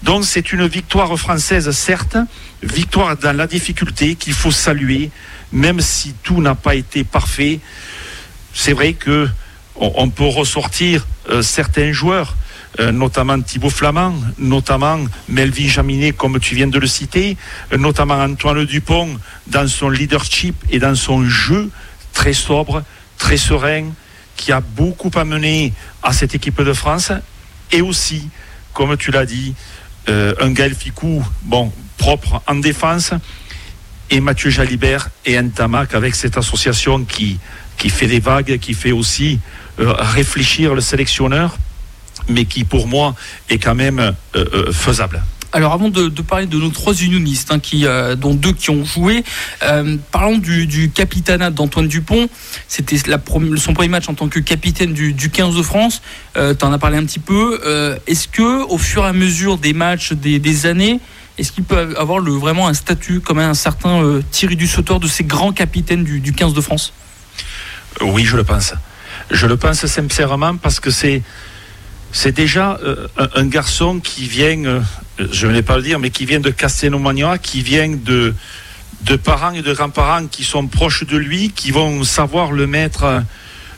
[0.03, 2.15] Donc c'est une victoire française, certes,
[2.63, 5.11] victoire dans la difficulté qu'il faut saluer,
[5.51, 7.59] même si tout n'a pas été parfait.
[8.53, 9.27] C'est vrai que
[9.75, 12.35] on, peut ressortir euh, certains joueurs.
[12.79, 17.35] Euh, notamment Thibaut Flamand, notamment Melvin Jaminet, comme tu viens de le citer,
[17.77, 19.09] notamment Antoine Dupont,
[19.47, 21.69] dans son leadership et dans son jeu
[22.13, 22.81] très sobre,
[23.21, 23.91] très serein,
[24.35, 27.11] qui a beaucoup amené à cette équipe de France.
[27.71, 28.27] Et aussi,
[28.73, 29.53] comme tu l'as dit,
[30.09, 33.13] euh, un Gaël Ficou, bon, propre en défense,
[34.09, 37.39] et Mathieu Jalibert et Tamac avec cette association qui,
[37.77, 39.39] qui fait des vagues, qui fait aussi
[39.79, 41.57] euh, réfléchir le sélectionneur,
[42.27, 43.15] mais qui pour moi
[43.49, 45.21] est quand même euh, faisable.
[45.53, 49.23] Alors avant de, parler de nos trois unionistes, hein, euh, dont deux qui ont joué,
[49.63, 52.29] euh, parlons du, du capitanat d'Antoine Dupont.
[52.67, 56.01] C'était son premier match en tant que capitaine du, 15 de France.
[56.37, 57.59] Euh, tu en as parlé un petit peu.
[58.07, 60.99] Est-ce que au fur et à mesure des matchs, des, années,
[61.37, 65.51] est-ce qu'il peut avoir vraiment un statut comme un certain Thierry Dussauteur de ces grands
[65.51, 66.93] capitaines du, du 15 de France?
[68.01, 68.73] Oui, je le pense.
[69.29, 71.23] Je le pense sincèrement parce que c'est
[72.13, 72.79] c'est déjà
[73.35, 74.81] un, garçon qui vient
[75.31, 78.33] je ne vais pas le dire, mais qui vient de Castelnau-Magnoa, qui vient de,
[79.23, 83.23] parents et de grands-parents qui sont proches de lui, qui vont savoir le mettre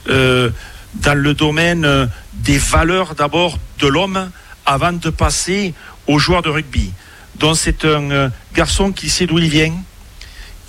[0.10, 0.50] euh,
[0.96, 4.30] dans le domaine des valeurs d'abord de l'homme
[4.66, 5.74] avant de passer
[6.08, 6.92] aux joueurs de rugby.
[7.40, 9.74] Donc c'est un euh, garçon qui sait d'où il vient.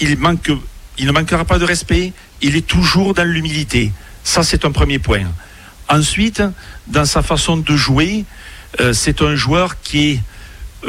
[0.01, 0.51] Il, manque,
[0.99, 2.13] il ne manquera pas de respect.
[2.41, 3.93] Il est toujours dans l'humilité.
[4.25, 5.27] Ça, c'est un premier point.
[5.89, 6.43] Ensuite,
[6.87, 8.25] dans sa façon de jouer,
[8.81, 10.21] euh, c'est un joueur qui est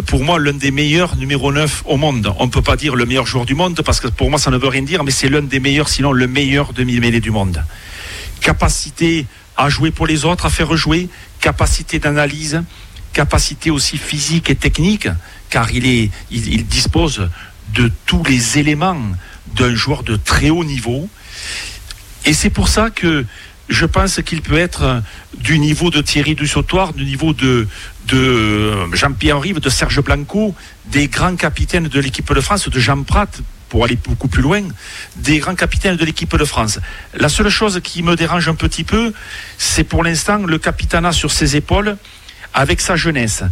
[0.08, 2.34] pour moi l'un des meilleurs numéro 9 au monde.
[2.40, 4.52] On ne peut pas dire le meilleur joueur du monde parce que pour moi ça
[4.52, 7.64] ne veut rien dire, mais c'est l'un des meilleurs, sinon le meilleur demi-mêlée du monde.
[8.42, 9.26] Capacité
[9.58, 12.62] à jouer pour les autres, à faire jouer, capacité d'analyse,
[13.14, 15.08] capacité aussi physique et technique,
[15.50, 17.30] car il, est, il dispose
[17.74, 19.02] de tous les éléments
[19.56, 21.08] d'un joueur de très haut niveau.
[22.26, 23.26] Et c'est pour ça que
[23.70, 25.02] je pense qu'il peut être
[25.38, 27.68] du niveau de Thierry Dussautoir, du niveau de,
[28.08, 33.04] de Jean-Pierre Rive, de Serge Blanco, des grands capitaines de l'équipe de France, de Jean
[33.04, 34.62] Pratt, pour aller beaucoup plus loin,
[35.16, 36.80] des grands capitaines de l'équipe de France.
[37.16, 39.14] La seule chose qui me dérange un petit peu,
[39.58, 41.98] c'est pour l'instant le capitanat sur ses épaules
[42.54, 43.44] avec sa jeunesse.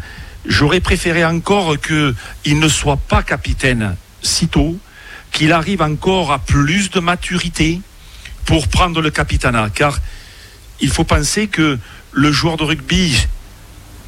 [0.46, 4.78] J'aurais préféré encore qu'il ne soit pas capitaine si tôt,
[5.32, 7.82] qu'il arrive encore à plus de maturité,
[8.46, 9.70] pour prendre le capitanat.
[9.70, 10.00] Car
[10.80, 11.78] il faut penser que
[12.12, 13.28] le joueur de rugby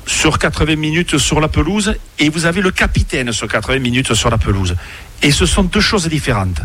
[0.07, 4.29] sur 80 minutes sur la pelouse et vous avez le capitaine sur 80 minutes sur
[4.29, 4.75] la pelouse.
[5.21, 6.61] Et ce sont deux choses différentes.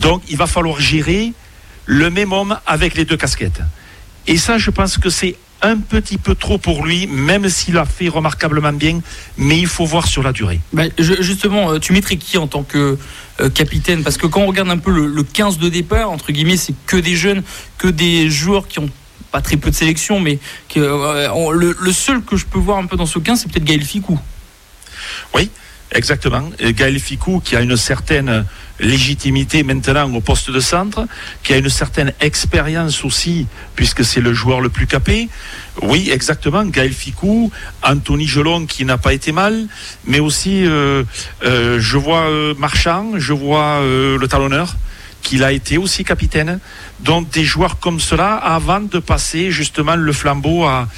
[0.00, 1.32] Donc il va falloir gérer
[1.86, 3.62] le même homme avec les deux casquettes.
[4.26, 7.84] Et ça, je pense que c'est un petit peu trop pour lui, même s'il a
[7.84, 9.00] fait remarquablement bien,
[9.38, 10.60] mais il faut voir sur la durée.
[10.72, 12.98] Ben, justement, euh, tu mettrais qui en tant que
[13.40, 14.02] euh, capitaine?
[14.02, 16.96] Parce que quand on regarde un peu le, 15 de départ, entre guillemets, c'est que
[16.96, 17.42] des jeunes,
[17.78, 18.90] que des joueurs qui ont
[19.30, 20.38] pas très peu de sélection, mais
[20.76, 23.82] euh, le, seul que je peux voir un peu dans ce 15, c'est peut-être Gaël
[23.82, 24.18] Ficou.
[25.34, 25.48] Oui,
[25.92, 26.50] exactement.
[26.60, 28.44] Gaël Ficou qui a une certaine
[28.80, 31.06] légitimité maintenant au poste de centre,
[31.42, 35.28] qui a une certaine expérience aussi, puisque c'est le joueur le plus capé.
[35.82, 36.64] Oui, exactement.
[36.64, 37.50] Gaël Ficou,
[37.82, 39.66] Anthony Gelon qui n'a pas été mal,
[40.06, 41.04] mais aussi euh,
[41.44, 44.76] euh, je vois euh, Marchand, je vois le talonneur
[45.22, 46.58] qu'il a été aussi capitaine.
[47.00, 50.88] Donc des joueurs comme cela avant de passer justement le flambeau à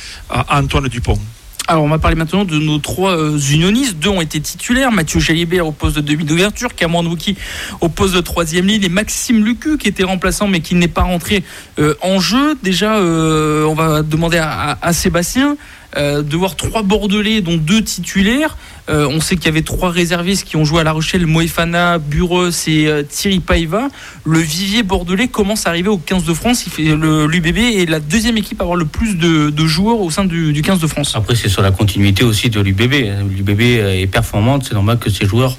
[0.48, 1.20] Antoine Dupont.
[1.66, 3.98] Alors, on va parler maintenant de nos trois euh, unionistes.
[3.98, 4.92] Deux ont été titulaires.
[4.92, 7.38] Mathieu Jalibert au poste de demi d'ouverture, Cameron Wookie
[7.80, 11.02] au poste de troisième ligne et Maxime Lucu qui était remplaçant mais qui n'est pas
[11.02, 11.42] rentré
[11.78, 12.54] euh, en jeu.
[12.62, 15.56] Déjà, euh, on va demander à Sébastien
[15.96, 18.56] euh, de voir trois Bordelais, dont deux titulaires.
[18.90, 21.98] Euh, on sait qu'il y avait trois réservistes qui ont joué à La Rochelle, Moefana,
[21.98, 23.88] Bureus et euh, Thierry Paiva.
[24.24, 26.64] Le vivier bordelais commence à arriver au 15 de France.
[26.66, 30.24] Il fait l'UBB est la deuxième équipe à avoir le plus de, joueurs au sein
[30.24, 31.12] du, du, 15 de France.
[31.14, 32.92] Après, c'est sur la continuité aussi de l'UBB.
[33.30, 35.56] L'UBB est performante, c'est normal que ces joueurs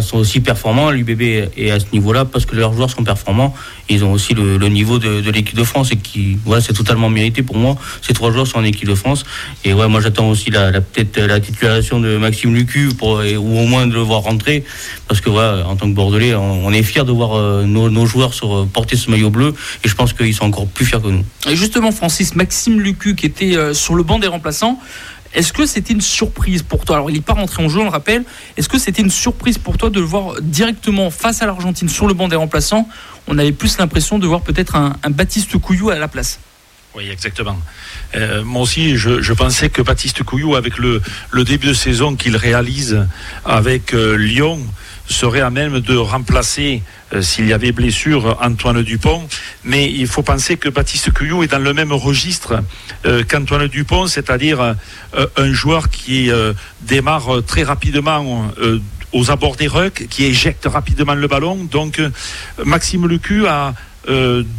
[0.00, 0.90] sont aussi performants.
[0.90, 1.22] L'UBB
[1.56, 3.54] est à ce niveau-là parce que leurs joueurs sont performants.
[3.88, 7.42] Ils ont aussi le, niveau de, l'équipe de France et qui, voilà, c'est totalement mérité
[7.42, 7.76] pour moi.
[8.00, 9.24] Ces trois joueurs sont en équipe de France.
[9.64, 13.86] Et ouais, moi j'attends aussi la, peut-être la titularisation de Maxime Lucu ou au moins
[13.86, 14.64] de le voir rentrer
[15.08, 18.32] parce que voilà, en tant que Bordelais, on, est fiers de voir euh, nos, joueurs
[18.44, 21.24] euh, porter ce maillot bleu et je pense qu'ils sont encore plus fiers que nous.
[21.48, 24.78] Et justement, Francis, Maxime Lucu qui était euh, sur le banc des remplaçants.
[25.34, 26.96] Est-ce que c'était une surprise pour toi?
[26.96, 28.24] Alors, il n'est pas rentré en jeu, on le rappelle.
[28.56, 32.06] Est-ce que c'était une surprise pour toi de le voir directement face à l'Argentine sur
[32.06, 32.88] le banc des remplaçants?
[33.28, 36.38] On avait plus l'impression de voir peut-être un, Baptiste Couillou à la place.
[36.94, 37.58] Oui, exactement.
[38.14, 41.00] Euh, moi aussi, je, pensais que Baptiste Couillou, avec le,
[41.44, 43.06] début de saison qu'il réalise
[43.46, 44.60] avec euh, Lyon,
[45.08, 46.82] serait à même de remplacer,
[47.20, 49.28] s'il y avait blessure, Antoine Dupont.
[49.64, 52.60] Mais il faut penser que Baptiste Cuyou est dans le même registre
[53.04, 54.60] euh, qu'Antoine Dupont, c'est-à-dire
[55.14, 56.30] euh, un joueur qui
[56.80, 58.50] démarre très rapidement
[59.12, 61.56] aux abords des rucks, qui éjecte rapidement le ballon.
[61.70, 62.00] Donc
[62.64, 63.74] Maxime Lecu a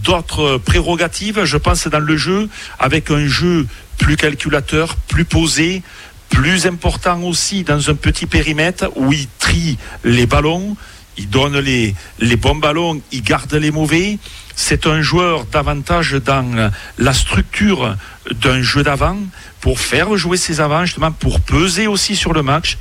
[0.03, 3.65] d'autres prérogatives, je pense, dans le jeu, avec un jeu
[3.97, 5.81] plus calculateur, plus posé,
[6.29, 10.75] plus important aussi dans un petit périmètre où il trie les ballons,
[11.17, 11.95] il donne les,
[12.37, 14.17] bons ballons, il garde les mauvais.
[14.55, 17.95] C'est un joueur davantage dans la structure
[18.31, 19.17] d'un jeu d'avant
[19.61, 22.77] pour faire jouer ses avants, justement pour peser aussi sur le match.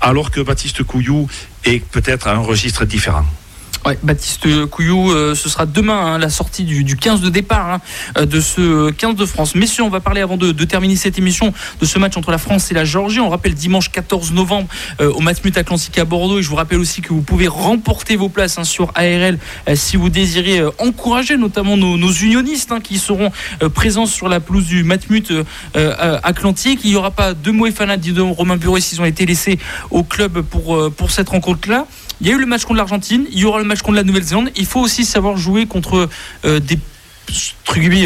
[0.00, 1.26] alors que Baptiste Couillou
[1.64, 3.26] est peut-être à un registre différent.
[3.86, 7.80] Ouais, Baptiste Couillou, euh, ce sera demain hein, la sortie du, 15 de départ hein,
[8.18, 9.54] euh, de ce 15 de France.
[9.54, 12.72] Messieurs, on va parler avant de, terminer cette émission de ce match entre la France
[12.72, 13.20] et la Géorgie.
[13.20, 14.66] On rappelle dimanche 14 novembre
[15.00, 16.40] euh, au Matmut Atlantique à Bordeaux.
[16.40, 19.38] Et je vous rappelle aussi que vous pouvez remporter vos places hein, sur ARL
[19.76, 23.30] si vous désirez encourager notamment nos, unionistes qui seront
[23.72, 25.32] présents sur la pelouse du Matmut
[25.74, 26.80] Atlantique.
[26.82, 29.60] Il n'y aura pas de Moefana, de Romain Bureau s'ils ont été laissés
[29.92, 31.86] au club pour, pour cette rencontre-là.
[32.20, 34.02] Il y a eu le match contre l'Argentine, il y aura le match contre la
[34.02, 34.50] Nouvelle-Zélande.
[34.56, 36.08] Il faut aussi savoir jouer contre
[36.44, 36.78] euh, des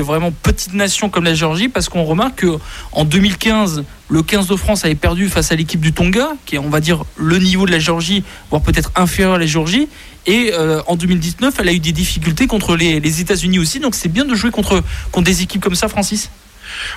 [0.03, 2.59] vraiment petites nations comme la Géorgie parce qu'on remarque que
[2.92, 6.59] en 2015 le 15 de France avait perdu face à l'équipe du Tonga qui est
[6.59, 9.88] on va dire le niveau de la Géorgie voire peut-être inférieur à la Géorgie.
[10.27, 13.79] Et euh, en 2019 elle a eu des difficultés contre les, les États-Unis aussi.
[13.79, 14.83] Donc c'est bien de jouer contre
[15.23, 16.31] des équipes comme ça Francis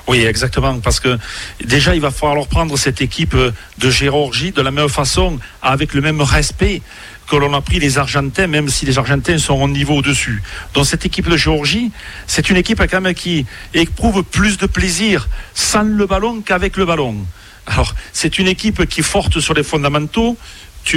[0.07, 1.17] oui, exactement, parce que
[1.63, 6.01] déjà, il va falloir prendre cette équipe de Géorgie de la même façon, avec le
[6.01, 6.81] même respect
[7.27, 10.43] que l'on a pris les Argentins, même si les Argentins sont au niveau au-dessus.
[10.73, 11.91] Donc cette équipe de Géorgie,
[12.27, 12.81] c'est une équipe
[13.15, 17.15] qui éprouve plus de plaisir sans le ballon qu'avec le ballon.
[17.65, 20.37] Alors, c'est une équipe qui est forte sur les fondamentaux,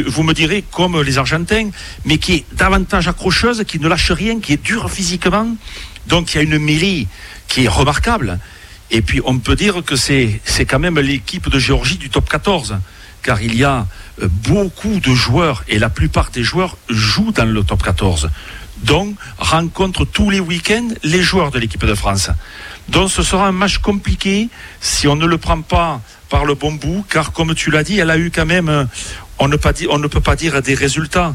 [0.07, 1.71] vous me direz, comme les Argentins,
[2.05, 5.57] mais qui est davantage accrocheuse, qui ne lâche rien, qui est dure physiquement.
[6.07, 7.07] Donc il y a une mêlée
[7.49, 8.39] qui est remarquable.
[8.91, 12.77] Et puis on peut dire que c'est quand même l'équipe de Géorgie du top 14,
[13.23, 13.87] car il y a
[14.23, 18.31] euh, beaucoup de joueurs, et la plupart des joueurs jouent dans le top 14.
[18.83, 22.31] Donc rencontre tous les week-ends les joueurs de l'équipe de France.
[22.89, 24.49] Donc ce sera un match compliqué
[24.81, 27.99] si on ne le prend pas par le bon bout, car comme tu l'as dit,
[27.99, 28.85] elle a eu quand même, euh,
[29.39, 29.57] on ne,
[29.91, 31.35] on ne peut pas dire des résultats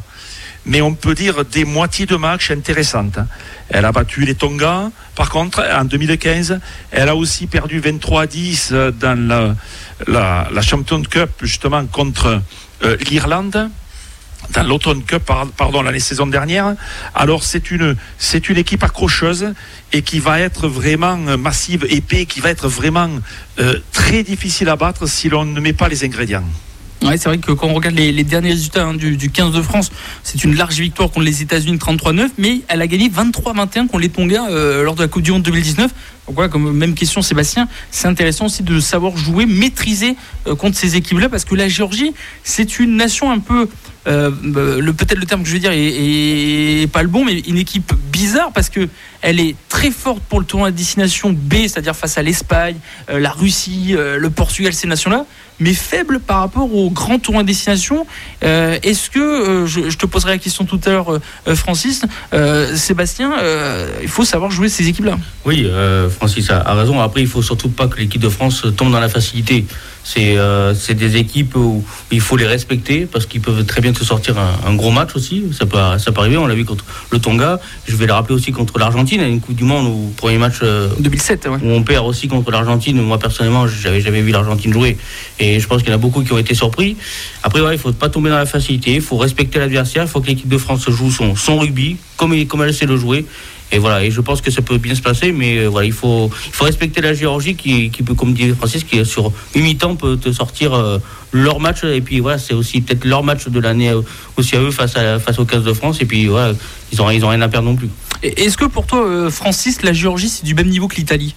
[0.66, 3.20] mais on peut dire des moitiés de match intéressantes.
[3.70, 6.60] Elle a battu les Tonga, par contre, en 2015.
[6.92, 9.56] Elle a aussi perdu 23 à 10 dans
[10.08, 12.42] la, la, Champions Cup, justement, contre
[12.84, 13.70] euh, l'Irlande
[14.50, 15.24] dans l'Automne Cup,
[15.58, 16.76] pardon, l'année saison dernière.
[17.14, 17.96] Alors c'est une,
[18.58, 19.54] équipe accrocheuse
[19.94, 23.10] et qui va être vraiment massive, épais, qui va être vraiment
[23.60, 26.44] euh, très difficile à battre si l'on ne met pas les ingrédients.
[27.02, 29.92] Ouais, c'est vrai que quand on regarde les, derniers résultats hein, du, 15 de France,
[30.24, 34.10] c'est une large victoire contre les États-Unis 33-9, mais elle a gagné 23-21 contre les
[34.10, 35.92] Tonga euh, lors de la Coupe du Monde 2019.
[36.28, 40.78] Donc voilà, comme même question Sébastien, c'est intéressant aussi de savoir jouer, maîtriser euh, contre
[40.78, 43.68] ces équipes-là, parce que la Géorgie, c'est une nation un peu
[44.08, 47.58] euh, le peut-être le terme que je veux dire est, pas le bon, mais une
[47.58, 48.90] équipe bizarre parce que
[49.22, 52.78] elle est très forte pour le tournoi de destination B, c'est-à-dire face à l'Espagne,
[53.12, 55.26] euh, la Russie, euh, le Portugal, ces nations-là,
[55.62, 58.06] mais faible par rapport aux grands tournois de destination.
[58.42, 61.20] Est-ce que je, te poserai la question tout à l'heure,
[61.56, 62.04] Francis,
[62.76, 63.32] Sébastien,
[64.02, 65.18] il faut savoir jouer ces équipes-là?
[65.46, 65.70] Oui,
[66.18, 67.00] Francis a, a, raison.
[67.00, 69.66] Après, il faut surtout pas que l'équipe de France tombe dans la facilité.
[70.18, 74.04] Euh, c'est des équipes où il faut les respecter parce qu'ils peuvent très bien te
[74.04, 75.46] sortir un, gros match aussi.
[75.58, 76.38] Ça peut, ça peut arriver.
[76.38, 77.60] On l'a vu contre le Tonga.
[77.88, 80.60] Je vais le rappeler aussi contre l'Argentine à une Coupe du Monde où premier match
[81.00, 83.02] 2007 euh, où on perd aussi contre l'Argentine.
[83.02, 84.98] Moi personnellement, j'avais jamais vu l'Argentine jouer
[85.40, 86.98] et je pense qu'il y en a beaucoup qui ont été surpris.
[87.44, 88.96] Après, ouais, il faut pas tomber dans la facilité.
[88.96, 90.04] Il faut respecter l'adversaire.
[90.04, 92.98] Il faut que l'équipe de France joue son, son rugby comme, comme elle sait le
[92.98, 93.26] jouer
[93.72, 95.94] et voilà, et je pense que ça peut bien se passer, mais euh, voilà, il
[95.94, 99.62] faut, il faut respecter la Géorgie qui, qui peut, comme dit Francis, qui sur 8
[99.62, 100.98] mi-temps peut te sortir euh,
[101.32, 101.86] leur match.
[101.86, 104.02] Et puis voilà, c'est aussi peut-être leur match de l'année euh,
[104.36, 106.02] aussi à eux face, à, face aux 15 de France.
[106.02, 106.54] Et puis voilà,
[106.92, 107.90] ils n'ont ils ont rien à perdre non plus.
[108.24, 111.34] Est-ce que pour toi, Francis, la Géorgie, c'est du même niveau que l'Italie?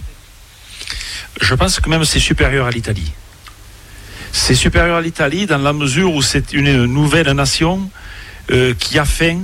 [1.40, 3.12] Je pense que même c'est supérieur à l'Italie.
[4.32, 7.88] C'est supérieur à l'Italie dans la mesure où c'est une nouvelle nation
[8.78, 9.38] qui a faim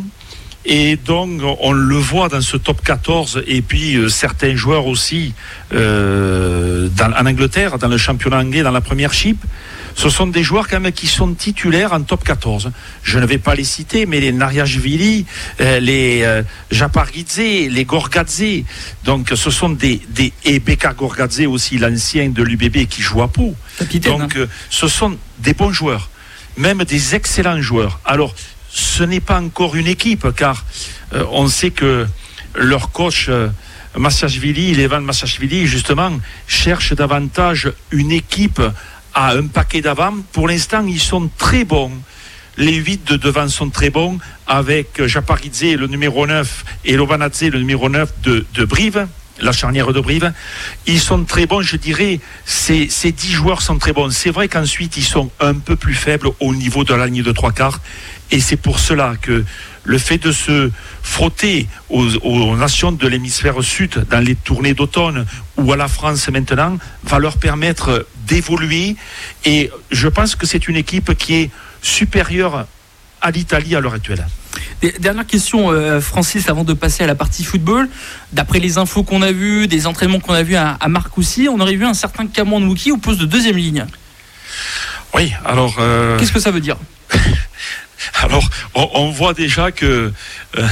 [0.64, 5.32] et donc, on le voit dans ce top 14, et puis euh, certains joueurs aussi
[5.72, 9.38] euh, dans, en Angleterre, dans le championnat anglais, dans la première chip.
[9.94, 12.70] Ce sont des joueurs quand même qui sont titulaires en top 14.
[13.02, 15.26] Je ne vais pas les citer, mais les Nariashvili,
[15.60, 18.42] euh, les euh, les Gorgadze.
[19.04, 23.28] Donc, ce sont des, des et Beka Gorgadze aussi, l'ancien de l'UBB qui joue à
[23.28, 23.54] Pau.
[24.02, 24.46] Donc, hein.
[24.68, 26.10] ce sont des bons joueurs,
[26.56, 28.00] même des excellents joueurs.
[28.04, 28.34] Alors,
[29.00, 30.62] ce n'est pas encore une équipe, car
[31.14, 32.06] euh, on sait que
[32.54, 33.48] leur coach euh,
[33.96, 36.12] Levan Massachvili, justement,
[36.46, 38.60] cherche davantage une équipe
[39.14, 40.16] à un paquet d'avant.
[40.32, 41.92] Pour l'instant, ils sont très bons.
[42.58, 47.58] Les huit de devant sont très bons, avec Japaridze, le numéro 9, et Lovanadze, le
[47.58, 49.06] numéro 9 de, de Brive
[49.42, 50.32] la charnière de Brive.
[50.86, 54.10] Ils sont très bons, je dirais, ces, ces 10 joueurs sont très bons.
[54.10, 57.32] C'est vrai qu'ensuite, ils sont un peu plus faibles au niveau de la ligne de
[57.32, 57.80] trois quarts.
[58.30, 59.44] Et c'est pour cela que
[59.84, 60.70] le fait de se
[61.02, 66.78] frotter aux, nations de l'hémisphère sud dans les tournées d'automne ou à la France maintenant
[67.02, 68.96] va leur permettre d'évoluer.
[69.44, 71.50] Et je pense que c'est une équipe qui est
[71.82, 72.66] supérieur
[73.20, 74.24] à l'Italie à l'heure actuelle.
[74.98, 77.88] Dernière question, euh, Francis, avant de passer à la partie football.
[78.32, 81.74] D'après les infos qu'on a vues, des entraînements qu'on a vus à, Marcoussis, on aurait
[81.74, 83.86] vu un certain Cameron Wookie au poste de deuxième ligne.
[85.14, 85.76] Oui, alors.
[85.78, 86.76] Euh, Qu'est-ce que ça veut dire?
[88.14, 90.12] Alors, on, voit déjà que
[90.58, 90.68] euh,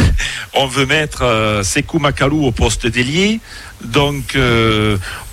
[0.54, 3.40] on veut mettre Sekou Makalou au poste d'ailier.
[3.84, 4.36] Donc,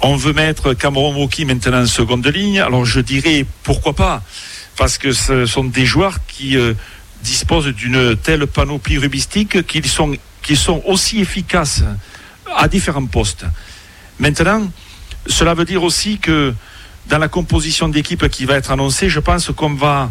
[0.01, 2.59] on veut mettre Cameron Wookie maintenant en seconde ligne.
[2.59, 4.21] Alors, je dirais pourquoi pas,
[4.77, 6.57] parce que ce sont des joueurs qui
[7.23, 11.83] disposent d'une telle panoplie rubistique qu'ils sont, qu'ils sont aussi efficaces
[12.55, 13.45] à différents postes.
[14.19, 14.69] Maintenant,
[15.27, 16.53] cela veut dire aussi que
[17.07, 20.07] dans la composition d'équipe qui va être annoncée, je pense qu'on va euh,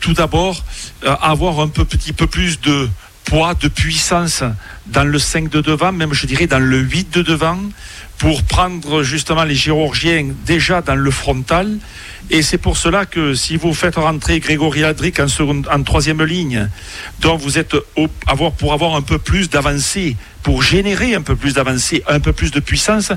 [0.00, 0.64] tout d'abord
[1.04, 2.88] euh, avoir un petit peu plus de
[3.24, 4.42] poids, de puissance
[4.86, 7.58] dans le 5 de devant, même je dirais dans le 8 de devant,
[8.18, 11.78] pour prendre justement les chirurgiens déjà dans le frontal
[12.32, 16.68] et c'est pour cela que si vous faites rentrer Grégory Adric en, troisième ligne,
[17.20, 17.74] donc vous êtes
[18.58, 22.52] pour avoir un peu plus d'avancée, pour générer un peu plus d'avancée, un peu plus
[22.52, 23.10] de puissance,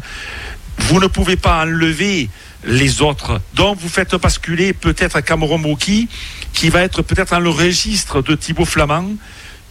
[0.79, 2.27] vous ne pouvez pas enlever
[2.65, 3.39] les autres.
[3.53, 6.07] Donc vous faites basculer peut-être Cameron Moki,
[6.53, 9.09] qui va être peut-être dans le registre de Thibaut Flamand,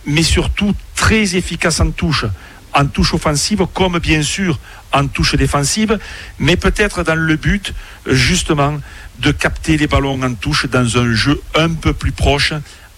[0.05, 2.27] mais surtout très efficace en touche.
[2.75, 4.59] En touche offensive comme bien sûr
[4.93, 5.99] en touche défensive,
[6.39, 7.73] mais peut-être dans le but
[8.07, 8.79] justement
[9.19, 12.53] de capter les ballons en touche dans un jeu un peu plus proche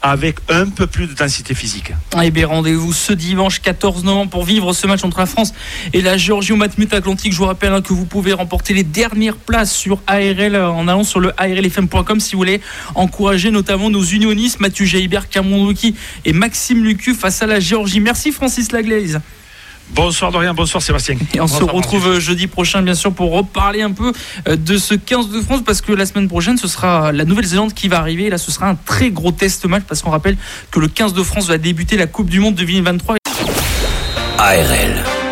[0.05, 1.92] avec un peu plus de densité physique.
[2.22, 5.55] Eh bien, rendez-vous ce dimanche 14 novembre pour vivre ce match entre la France
[5.94, 7.32] et la Géorgie au Matmut Atlantique.
[7.32, 10.88] Je vous rappelle hein, que vous pouvez remporter les dernières places sur ARL euh, en
[10.88, 12.61] allant sur le ARLFM.com si vous voulez
[12.94, 15.72] encourager notamment nos unionistes Mathieu Jaibert, Cameron
[16.26, 18.00] et Maxime Lucu face à la Géorgie.
[18.00, 19.22] Merci Francis Laglaise.
[19.91, 21.16] Bonsoir Dorian, bonsoir Sébastien.
[21.35, 24.12] Et on se retrouve jeudi prochain bien sûr pour reparler un peu
[24.49, 27.74] euh, de ce 15 de France parce que la semaine prochaine ce sera la Nouvelle-Zélande
[27.74, 28.30] qui va arriver.
[28.30, 30.37] là ce sera un très gros test match parce qu'on rappelle
[30.70, 33.16] que le 15 de France va débuter la Coupe du Monde de 2023.
[34.39, 35.24] ARL.